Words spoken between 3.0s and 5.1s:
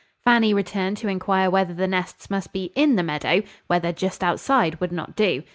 meadow; whether just outside would